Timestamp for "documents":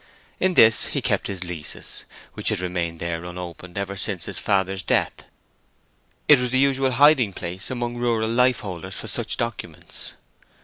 9.37-10.15